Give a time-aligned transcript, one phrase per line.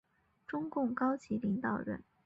[0.47, 2.03] 中共高级领导人。